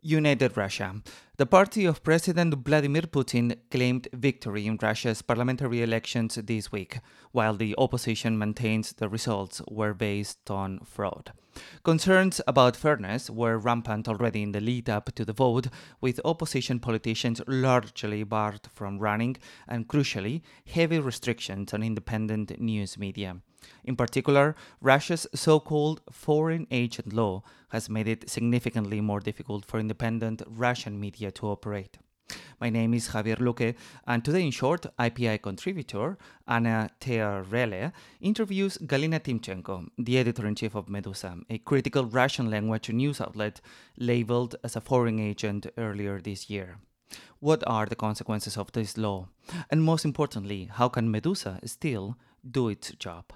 United 0.00 0.56
Russia. 0.56 1.02
The 1.36 1.46
party 1.46 1.84
of 1.84 2.02
President 2.02 2.54
Vladimir 2.64 3.02
Putin 3.02 3.56
claimed 3.70 4.08
victory 4.12 4.66
in 4.66 4.78
Russia's 4.80 5.22
parliamentary 5.22 5.82
elections 5.82 6.36
this 6.36 6.70
week, 6.72 6.98
while 7.32 7.54
the 7.54 7.74
opposition 7.78 8.38
maintains 8.38 8.92
the 8.92 9.08
results 9.08 9.62
were 9.70 9.94
based 9.94 10.50
on 10.50 10.80
fraud. 10.84 11.32
Concerns 11.82 12.40
about 12.46 12.76
fairness 12.76 13.28
were 13.28 13.58
rampant 13.58 14.08
already 14.08 14.42
in 14.42 14.52
the 14.52 14.60
lead 14.60 14.88
up 14.88 15.12
to 15.14 15.24
the 15.24 15.32
vote, 15.32 15.68
with 16.00 16.20
opposition 16.24 16.78
politicians 16.78 17.40
largely 17.46 18.22
barred 18.22 18.68
from 18.72 18.98
running 18.98 19.36
and, 19.66 19.88
crucially, 19.88 20.42
heavy 20.66 20.98
restrictions 20.98 21.74
on 21.74 21.82
independent 21.82 22.60
news 22.60 22.96
media. 22.98 23.40
In 23.84 23.96
particular, 23.96 24.54
Russia's 24.80 25.26
so 25.34 25.60
called 25.60 26.00
foreign 26.10 26.66
agent 26.70 27.12
law 27.12 27.42
has 27.70 27.88
made 27.88 28.08
it 28.08 28.28
significantly 28.28 29.00
more 29.00 29.20
difficult 29.20 29.64
for 29.64 29.80
independent 29.80 30.42
Russian 30.46 30.98
media 31.00 31.30
to 31.32 31.46
operate. 31.46 31.98
My 32.60 32.70
name 32.70 32.92
is 32.92 33.08
Javier 33.08 33.38
Luque, 33.38 33.74
and 34.06 34.24
today 34.24 34.44
in 34.44 34.50
short, 34.50 34.86
IPI 34.98 35.40
contributor 35.40 36.18
Anna 36.46 36.90
Tearele 37.00 37.92
interviews 38.20 38.76
Galina 38.78 39.20
Timchenko, 39.20 39.88
the 39.96 40.18
editor 40.18 40.46
in 40.46 40.54
chief 40.54 40.74
of 40.74 40.86
Meduza, 40.86 41.40
a 41.48 41.58
critical 41.58 42.04
Russian 42.04 42.50
language 42.50 42.90
news 42.90 43.20
outlet 43.20 43.60
labeled 43.96 44.56
as 44.62 44.76
a 44.76 44.80
foreign 44.80 45.18
agent 45.18 45.66
earlier 45.78 46.20
this 46.20 46.50
year. 46.50 46.78
What 47.40 47.62
are 47.66 47.86
the 47.86 47.96
consequences 47.96 48.56
of 48.56 48.72
this 48.72 48.98
law? 48.98 49.28
And 49.70 49.82
most 49.82 50.04
importantly, 50.04 50.68
how 50.70 50.88
can 50.88 51.12
Meduza 51.12 51.66
still 51.66 52.18
do 52.50 52.68
its 52.68 52.90
job? 52.92 53.32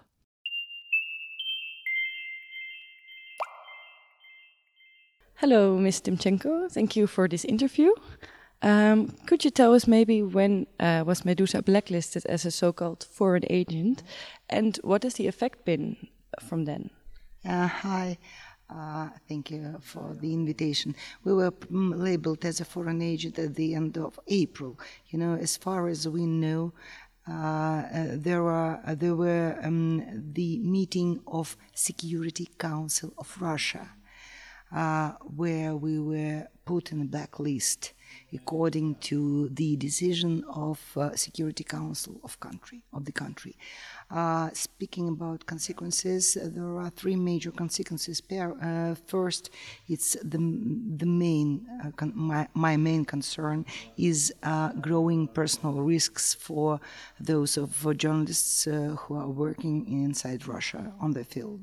Hello, 5.42 5.77
Ms. 5.77 6.02
Timchenko. 6.02 6.70
Thank 6.70 6.95
you 6.95 7.09
for 7.09 7.27
this 7.27 7.45
interview. 7.45 7.91
Um, 8.62 9.09
could 9.27 9.45
you 9.45 9.51
tell 9.51 9.74
us 9.74 9.88
maybe 9.88 10.23
when 10.23 10.68
uh, 10.79 11.02
was 11.04 11.23
Meduza 11.23 11.65
blacklisted 11.65 12.24
as 12.26 12.46
a 12.46 12.52
so-called 12.52 13.02
foreign 13.02 13.43
agent, 13.51 14.04
and 14.48 14.79
what 14.85 15.02
has 15.02 15.15
the 15.15 15.26
effect 15.26 15.65
been 15.65 15.96
from 16.40 16.65
then? 16.65 16.90
Uh, 17.45 17.66
hi. 17.66 18.18
Uh, 18.70 19.09
thank 19.29 19.51
you 19.51 19.79
for 19.80 20.15
the 20.20 20.32
invitation. 20.32 20.95
We 21.24 21.35
were 21.35 21.52
labeled 21.70 22.45
as 22.45 22.60
a 22.60 22.65
foreign 22.65 23.02
agent 23.02 23.37
at 23.40 23.57
the 23.57 23.74
end 23.74 23.98
of 23.98 24.20
April. 24.29 24.79
You 25.09 25.18
know, 25.18 25.35
as 25.35 25.57
far 25.57 25.88
as 25.88 26.07
we 26.07 26.24
know, 26.24 26.73
uh, 27.29 27.32
uh, 27.32 28.07
there 28.13 28.45
were 28.45 28.80
uh, 28.87 28.95
there 28.95 29.16
were 29.16 29.59
um, 29.60 30.04
the 30.35 30.60
meeting 30.60 31.20
of 31.26 31.57
Security 31.74 32.48
Council 32.59 33.13
of 33.18 33.37
Russia 33.40 33.90
Uh, 34.74 35.12
where 35.37 35.76
we 35.76 35.98
were 35.98 36.46
put 36.65 36.92
in 36.92 37.02
a 37.02 37.04
blacklist 37.04 37.92
according 38.35 38.95
to 38.97 39.49
the 39.51 39.77
decision 39.77 40.45
of 40.49 40.80
uh, 40.97 41.15
Security 41.16 41.65
Council 41.65 42.21
of 42.25 42.38
country 42.41 42.83
of 42.93 43.05
the 43.05 43.13
country. 43.13 43.57
Uh, 44.11 44.51
speaking 44.52 45.09
about 45.09 45.47
consequences, 45.47 46.37
uh, 46.37 46.49
there 46.53 46.77
are 46.77 46.91
three 46.91 47.16
major 47.16 47.51
consequences. 47.51 48.23
Uh, 48.30 48.95
first, 49.07 49.51
it's 49.88 50.16
the 50.23 50.38
the 50.97 51.07
main 51.07 51.66
uh, 51.83 52.07
my, 52.15 52.47
my 52.55 52.77
main 52.77 53.05
concern 53.05 53.65
is 53.97 54.33
growing 54.80 55.29
personal 55.29 55.75
risks 55.83 56.35
for 56.35 56.80
those 57.21 57.57
of 57.57 57.71
journalists 57.97 58.65
who 58.65 59.15
are 59.15 59.29
working 59.29 59.87
inside 60.05 60.47
Russia 60.47 60.93
on 61.01 61.13
the 61.13 61.25
field, 61.25 61.60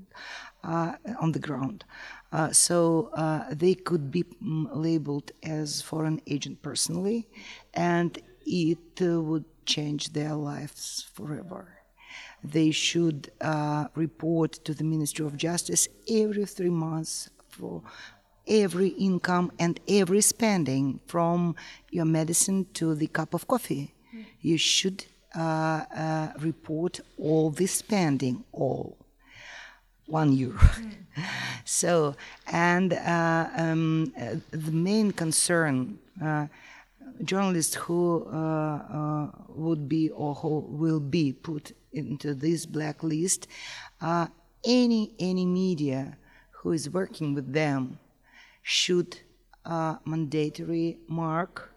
on 0.64 1.32
the 1.32 1.40
ground. 1.40 1.84
Uh, 2.32 2.52
so 2.52 3.10
uh, 3.14 3.44
they 3.52 3.74
could 3.74 4.12
be 4.12 4.24
labeled 4.42 5.32
as 5.42 5.82
foreign 5.82 6.22
agent 6.28 6.59
personally, 6.62 7.28
and 7.74 8.18
it 8.46 9.02
uh, 9.02 9.22
would 9.22 9.46
change 9.66 10.14
their 10.14 10.34
lives 10.34 11.08
forever. 11.14 11.80
They 12.44 12.72
should 12.72 13.32
uh, 13.42 13.88
report 13.96 14.54
to 14.66 14.74
the 14.74 14.84
Ministry 14.84 15.26
of 15.26 15.36
Justice 15.38 15.88
every 16.10 16.46
three 16.46 16.70
months 16.70 17.30
for 17.50 17.84
every 18.48 18.90
income 18.90 19.52
and 19.60 19.80
every 19.88 20.22
spending, 20.22 21.00
from 21.06 21.56
your 21.92 22.06
medicine 22.06 22.66
to 22.74 22.96
the 22.96 23.08
cup 23.08 23.34
of 23.34 23.48
coffee. 23.48 23.94
Mm. 24.16 24.26
You 24.42 24.58
should 24.58 25.06
uh, 25.36 25.40
uh, 25.96 26.28
report 26.40 27.00
all 27.18 27.52
the 27.52 27.68
spending, 27.68 28.44
all 28.52 28.98
one 30.08 30.34
euro. 30.34 30.58
Mm. 30.58 30.92
so, 31.66 32.16
and 32.48 32.94
uh, 32.94 33.50
um, 33.56 34.12
uh, 34.20 34.36
the 34.52 34.72
main 34.72 35.12
concern, 35.12 36.00
journalists 37.24 37.76
who 37.76 38.26
uh, 38.32 38.38
uh, 38.38 39.32
would 39.50 39.88
be 39.88 40.10
or 40.10 40.36
who 40.36 40.60
will 40.60 41.00
be 41.00 41.34
put 41.34 41.74
into 41.92 42.34
this 42.34 42.66
blacklist, 42.66 43.48
uh, 44.02 44.28
any 44.66 45.14
any 45.20 45.46
media 45.46 46.18
who 46.52 46.72
is 46.72 46.90
working 46.90 47.34
with 47.34 47.54
them 47.54 48.00
should 48.62 49.20
mandatory 50.06 50.98
mark 51.08 51.74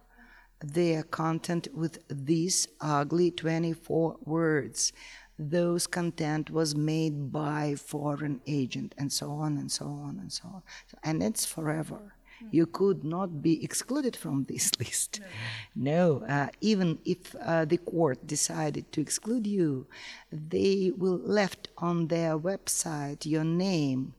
their 0.61 1.03
content 1.03 1.69
with 1.75 1.99
these 2.09 2.69
ugly 2.81 3.31
24 3.31 4.17
words 4.25 4.93
those 5.39 5.87
content 5.87 6.51
was 6.51 6.75
made 6.75 7.33
by 7.33 7.75
foreign 7.75 8.41
agent 8.47 8.95
and 8.99 9.13
so 9.13 9.31
on 9.31 9.57
and 9.59 9.71
so 9.71 9.87
on 9.87 10.19
and 10.21 10.33
so 10.33 10.49
on 10.49 10.63
and 11.03 11.23
it's 11.23 11.45
forever. 11.45 12.15
You 12.51 12.67
could 12.67 13.05
not 13.05 13.43
be 13.43 13.63
excluded 13.65 14.17
from 14.17 14.45
this 14.45 14.71
list. 14.79 15.21
No, 15.75 16.25
uh, 16.29 16.49
even 16.61 16.99
if 17.05 17.35
uh, 17.37 17.65
the 17.65 17.79
court 17.79 18.27
decided 18.27 18.91
to 18.93 19.01
exclude 19.01 19.47
you 19.47 19.87
they 20.31 20.93
will 20.97 21.19
left 21.19 21.69
on 21.79 22.09
their 22.09 22.39
website 22.39 23.27
your 23.27 23.45
name 23.45 24.15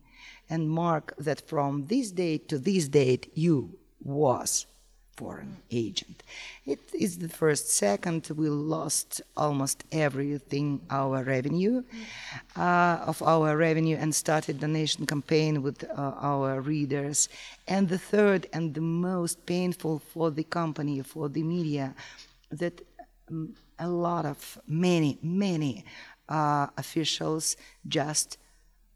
and 0.49 0.69
mark 0.69 1.13
that 1.17 1.41
from 1.47 1.87
this 1.87 2.11
date 2.11 2.47
to 2.47 2.59
this 2.59 2.87
date 2.87 3.31
you 3.33 3.77
was 4.03 4.65
foreign 5.15 5.57
agent. 5.71 6.23
It 6.65 6.79
is 6.93 7.17
the 7.17 7.29
first. 7.29 7.69
Second, 7.69 8.29
we 8.35 8.49
lost 8.49 9.21
almost 9.37 9.83
everything, 9.91 10.81
our 10.89 11.23
revenue, 11.23 11.83
uh, 12.55 12.97
of 13.05 13.21
our 13.21 13.55
revenue, 13.57 13.97
and 13.99 14.13
started 14.13 14.59
donation 14.59 15.05
campaign 15.05 15.61
with 15.61 15.83
uh, 15.83 16.13
our 16.19 16.61
readers. 16.61 17.29
And 17.67 17.87
the 17.89 17.97
third, 17.97 18.47
and 18.53 18.73
the 18.73 18.81
most 18.81 19.45
painful 19.45 19.99
for 19.99 20.31
the 20.31 20.43
company, 20.43 21.01
for 21.01 21.29
the 21.29 21.43
media, 21.43 21.93
that 22.51 22.81
um, 23.29 23.55
a 23.79 23.87
lot 23.87 24.25
of 24.25 24.57
many, 24.67 25.17
many 25.21 25.85
uh, 26.29 26.67
officials 26.77 27.57
just 27.87 28.37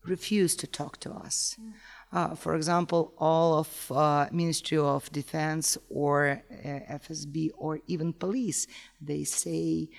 refused 0.06 0.60
to 0.62 0.68
talk 0.68 1.00
to 1.02 1.12
us. 1.12 1.58
Mm. 1.60 1.74
Uh, 2.12 2.36
for 2.36 2.56
example, 2.56 3.14
all 3.18 3.60
of 3.60 3.92
uh, 3.92 4.28
Ministry 4.32 4.78
of 4.78 5.12
Defense 5.12 5.78
or 5.90 6.42
uh, 6.52 6.68
FSB 6.94 7.50
or 7.58 7.80
even 7.88 8.14
police, 8.14 8.66
they 9.02 9.24
say, 9.24 9.90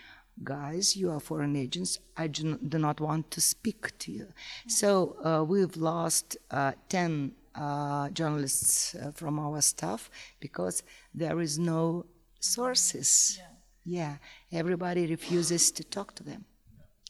guys, 0.42 0.96
you 0.96 1.10
are 1.10 1.20
foreign 1.20 1.54
agents. 1.56 1.98
I 2.16 2.28
do 2.28 2.58
not 2.62 3.00
want 3.00 3.30
to 3.32 3.40
speak 3.40 3.98
to 3.98 4.12
you. 4.12 4.24
Mm-hmm. 4.24 4.70
So 4.70 5.16
uh, 5.24 5.44
we've 5.44 5.76
lost 5.76 6.36
uh, 6.50 6.72
10 6.88 7.32
uh, 7.54 8.08
journalists 8.10 8.96
from 9.14 9.38
our 9.38 9.60
staff 9.60 10.10
because 10.40 10.82
there 11.14 11.40
is 11.40 11.58
no 11.58 12.06
sources. 12.40 13.38
Yeah. 13.84 14.16
yeah, 14.50 14.58
everybody 14.58 15.06
refuses 15.06 15.70
to 15.72 15.84
talk 15.84 16.14
to 16.14 16.24
them. 16.24 16.44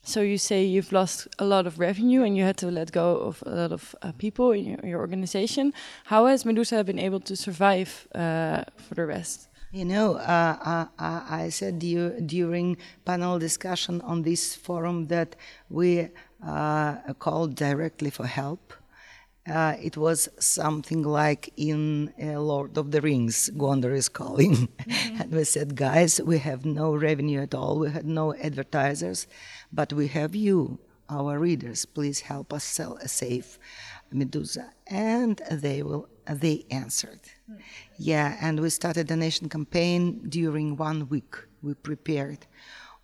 So 0.03 0.21
you 0.21 0.37
say 0.37 0.63
you've 0.63 0.91
lost 0.91 1.27
a 1.37 1.45
lot 1.45 1.67
of 1.67 1.79
revenue 1.79 2.23
and 2.23 2.35
you 2.35 2.43
had 2.43 2.57
to 2.57 2.71
let 2.71 2.91
go 2.91 3.17
of 3.17 3.43
a 3.45 3.49
lot 3.51 3.71
of 3.71 3.95
uh, 4.01 4.11
people 4.17 4.51
in 4.51 4.65
your, 4.65 4.79
your, 4.83 4.99
organization. 4.99 5.73
How 6.05 6.25
has 6.25 6.43
Meduza 6.43 6.85
been 6.85 6.99
able 6.99 7.19
to 7.21 7.35
survive 7.35 8.07
uh, 8.15 8.63
for 8.77 8.95
the 8.95 9.05
rest? 9.05 9.49
You 9.71 9.85
know, 9.85 10.15
uh, 10.15 10.87
uh 10.97 11.21
I 11.29 11.49
said 11.49 11.77
during 11.77 12.77
panel 13.05 13.37
discussion 13.37 14.01
on 14.01 14.23
this 14.23 14.55
forum 14.55 15.07
that 15.07 15.35
we 15.69 16.09
uh, 16.43 17.13
called 17.19 17.53
directly 17.55 18.09
for 18.09 18.25
help. 18.25 18.73
Uh, 19.49 19.75
it 19.81 19.97
was 19.97 20.29
something 20.39 21.01
like 21.01 21.51
in 21.57 22.13
uh, 22.21 22.39
Lord 22.39 22.77
of 22.77 22.91
the 22.91 23.01
Rings, 23.01 23.49
Gondor 23.57 23.95
is 23.95 24.09
calling. 24.09 24.69
Mm-hmm. 24.89 25.21
and 25.21 25.31
we 25.31 25.43
said, 25.43 25.75
guys, 25.75 26.19
we 26.21 26.39
have 26.39 26.65
no 26.65 26.95
revenue 26.95 27.41
at 27.41 27.53
all. 27.53 27.79
We 27.79 27.91
had 27.91 28.05
no 28.05 28.35
advertisers. 28.35 29.27
But 29.71 29.93
we 29.93 30.07
have 30.07 30.35
you, 30.35 30.79
our 31.09 31.37
readers. 31.39 31.85
Please 31.85 32.21
help 32.21 32.53
us 32.53 32.63
sell 32.63 32.97
a 32.97 33.07
safe 33.07 33.59
Meduza. 34.13 34.71
And 34.87 35.41
they 35.51 35.83
will. 35.83 36.07
They 36.25 36.65
answered. 36.71 37.21
Mm. 37.49 37.59
Yeah, 37.97 38.37
and 38.41 38.59
we 38.59 38.69
started 38.69 39.01
a 39.01 39.03
donation 39.03 39.49
campaign 39.49 40.21
during 40.29 40.75
one 40.77 41.09
week. 41.09 41.35
We 41.61 41.73
prepared 41.73 42.45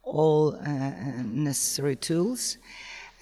all 0.03 0.55
uh, 0.55 0.91
necessary 1.23 1.95
tools. 1.95 2.57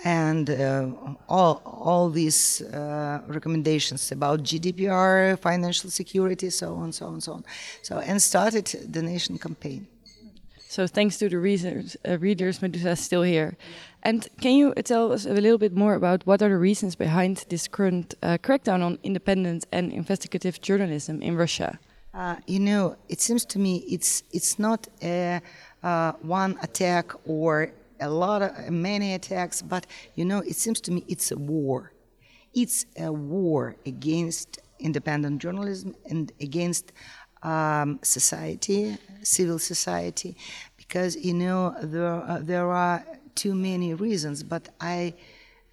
And 0.04 0.50
uh, 0.50 0.90
all 1.30 1.62
all 1.66 2.10
these 2.10 2.62
uh, 2.62 3.22
recommendations 3.28 4.12
about 4.12 4.44
GDPR, 4.44 5.40
financial 5.40 5.90
security, 5.90 6.50
so 6.50 6.76
on, 6.76 6.92
so 6.92 7.08
on, 7.08 7.22
so 7.22 7.34
on. 7.34 7.46
So 7.82 8.00
and 8.00 8.22
started 8.22 8.66
the 8.92 9.02
nation 9.02 9.38
campaign. 9.38 9.88
So 10.74 10.88
thanks 10.88 11.18
to 11.20 11.30
the 11.30 11.38
readers, 11.38 11.96
uh, 12.04 12.18
readers 12.18 12.58
Meduza 12.58 12.94
is 12.94 13.00
still 13.00 13.22
here. 13.22 13.56
And 14.02 14.28
can 14.42 14.54
you 14.54 14.74
tell 14.74 15.14
us 15.14 15.26
a 15.28 15.34
little 15.34 15.60
bit 15.60 15.76
more 15.76 15.94
about 15.94 16.26
what 16.26 16.42
are 16.42 16.50
the 16.50 16.58
reasons 16.58 16.96
behind 16.96 17.46
this 17.50 17.68
current 17.68 18.16
uh, 18.24 18.40
crackdown 18.40 18.84
on 18.84 18.98
independent 19.04 19.68
and 19.72 19.94
investigative 19.94 20.60
journalism 20.62 21.22
in 21.22 21.38
Russia? 21.38 21.80
Uh, 22.14 22.38
you 22.48 22.60
know, 22.60 22.96
it 23.08 23.22
seems 23.22 23.46
to 23.46 23.60
me 23.60 23.86
it's 23.88 24.24
it's 24.32 24.58
not 24.58 24.88
a, 25.04 25.42
uh, 25.84 26.14
one 26.22 26.58
attack 26.64 27.14
or 27.28 27.72
a 28.04 28.10
lot 28.10 28.42
of 28.42 28.70
many 28.70 29.14
attacks, 29.14 29.62
but 29.62 29.88
you 30.16 30.26
know, 30.26 30.40
it 30.40 30.56
seems 30.56 30.80
to 30.82 30.92
me 30.92 31.04
it's 31.08 31.32
a 31.32 31.38
war. 31.38 31.94
It's 32.54 32.86
a 32.98 33.12
war 33.12 33.76
against 33.86 34.60
independent 34.80 35.42
journalism 35.42 35.96
and 36.10 36.32
against 36.40 36.92
um, 37.42 38.00
society, 38.04 38.98
civil 39.24 39.60
society, 39.60 40.36
because 40.78 41.16
you 41.16 41.34
know 41.34 41.76
there 41.82 42.22
uh, 42.32 42.40
there 42.42 42.70
are 42.72 43.04
too 43.36 43.56
many 43.56 43.94
reasons, 43.94 44.44
but 44.44 44.70
I 44.80 45.16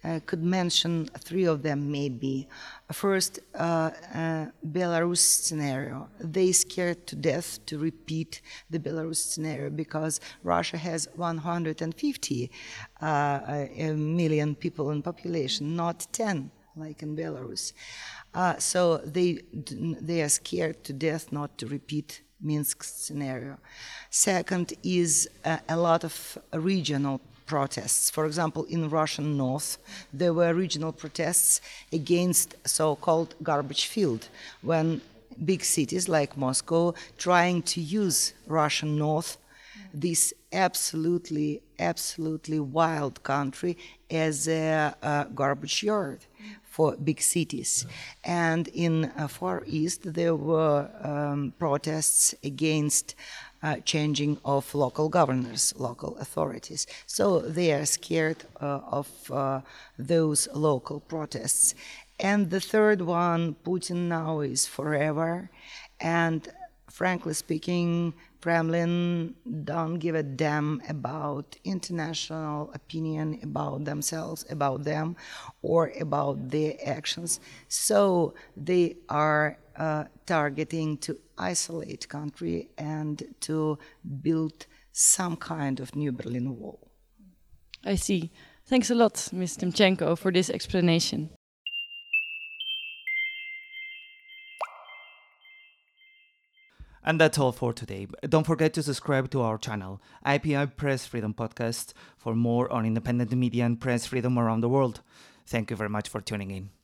uh, 0.03 0.19
could 0.25 0.43
mention 0.43 1.07
three 1.19 1.45
of 1.45 1.61
them 1.61 1.91
maybe. 1.91 2.47
First, 2.91 3.39
uh, 3.55 3.91
uh, 4.13 4.45
Belarus 4.65 5.19
scenario. 5.19 6.09
They 6.19 6.51
scared 6.51 7.05
to 7.07 7.15
death 7.15 7.59
to 7.67 7.77
repeat 7.77 8.41
the 8.69 8.79
Belarus 8.79 9.17
scenario 9.17 9.69
because 9.69 10.19
Russia 10.43 10.77
has 10.77 11.07
150 11.15 12.51
uh, 13.01 13.65
million 13.95 14.55
people 14.55 14.91
in 14.91 15.01
population, 15.01 15.75
not 15.75 16.07
10 16.11 16.51
like 16.75 17.03
in 17.03 17.15
Belarus. 17.15 17.73
Uh, 18.33 18.57
so 18.57 18.97
they 18.97 19.41
they 20.01 20.21
are 20.21 20.29
scared 20.29 20.83
to 20.85 20.93
death 20.93 21.31
not 21.31 21.57
to 21.57 21.67
repeat 21.67 22.21
Minsk 22.41 22.83
scenario. 22.83 23.57
Second 24.09 24.73
is 24.83 25.29
uh, 25.45 25.57
a 25.69 25.77
lot 25.77 26.03
of 26.03 26.37
regional 26.53 27.21
protests. 27.53 28.09
For 28.15 28.23
example, 28.29 28.63
in 28.75 28.81
Russian 28.99 29.29
North, 29.45 29.69
there 30.19 30.33
were 30.39 30.53
regional 30.65 30.93
protests 31.01 31.51
against 31.99 32.47
so-called 32.77 33.29
garbage 33.49 33.85
field, 33.93 34.23
when 34.69 34.85
big 35.51 35.61
cities 35.77 36.05
like 36.17 36.31
Moscow 36.45 36.93
trying 37.27 37.57
to 37.73 37.79
use 38.03 38.19
Russian 38.61 38.91
North, 39.05 39.31
this 40.05 40.33
absolutely, 40.65 41.49
absolutely 41.91 42.59
wild 42.79 43.15
country, 43.33 43.73
as 44.25 44.47
a, 44.47 44.95
a 45.01 45.27
garbage 45.41 45.77
yard 45.83 46.19
for 46.71 46.95
big 46.95 47.21
cities. 47.21 47.85
And 48.23 48.69
in 48.69 49.11
uh, 49.17 49.27
Far 49.27 49.63
East, 49.67 50.13
there 50.13 50.35
were 50.35 50.89
um, 51.03 51.53
protests 51.59 52.33
against 52.43 53.13
uh, 53.61 53.75
changing 53.83 54.37
of 54.45 54.73
local 54.73 55.09
governors, 55.09 55.73
local 55.77 56.17
authorities. 56.17 56.87
So 57.05 57.39
they 57.39 57.73
are 57.73 57.85
scared 57.85 58.37
uh, 58.61 58.79
of 58.99 59.07
uh, 59.29 59.61
those 59.99 60.47
local 60.53 61.01
protests. 61.01 61.75
And 62.19 62.49
the 62.49 62.61
third 62.61 63.01
one, 63.01 63.55
Putin 63.65 64.07
now 64.07 64.39
is 64.39 64.65
forever. 64.65 65.49
And 65.99 66.47
frankly 66.91 67.33
speaking, 67.33 68.13
Kremlin 68.41 69.35
don't 69.63 69.95
give 69.95 70.15
a 70.15 70.23
damn 70.23 70.81
about 70.89 71.55
international 71.63 72.71
opinion 72.73 73.39
about 73.43 73.85
themselves, 73.85 74.45
about 74.49 74.83
them, 74.83 75.15
or 75.61 75.91
about 75.99 76.49
their 76.49 76.73
actions. 76.85 77.39
So 77.67 78.33
they 78.57 78.97
are 79.09 79.57
uh, 79.75 80.05
targeting 80.25 80.97
to 80.97 81.17
isolate 81.37 82.07
country 82.09 82.69
and 82.77 83.23
to 83.41 83.77
build 84.21 84.65
some 84.91 85.35
kind 85.37 85.79
of 85.79 85.95
new 85.95 86.11
Berlin 86.11 86.57
Wall. 86.59 86.79
I 87.85 87.95
see. 87.95 88.31
Thanks 88.65 88.89
a 88.89 88.95
lot, 88.95 89.29
Ms. 89.31 89.57
Timchenko, 89.57 90.17
for 90.17 90.31
this 90.31 90.49
explanation. 90.49 91.29
And 97.03 97.19
that's 97.19 97.39
all 97.39 97.51
for 97.51 97.73
today. 97.73 98.07
Don't 98.27 98.45
forget 98.45 98.73
to 98.73 98.83
subscribe 98.83 99.31
to 99.31 99.41
our 99.41 99.57
channel, 99.57 100.01
IPI 100.25 100.75
Press 100.75 101.05
Freedom 101.05 101.33
Podcast, 101.33 101.93
for 102.17 102.35
more 102.35 102.71
on 102.71 102.85
independent 102.85 103.31
media 103.31 103.65
and 103.65 103.79
press 103.79 104.05
freedom 104.05 104.37
around 104.37 104.61
the 104.61 104.69
world. 104.69 105.01
Thank 105.45 105.71
you 105.71 105.75
very 105.77 105.89
much 105.89 106.09
for 106.09 106.21
tuning 106.21 106.51
in. 106.51 106.80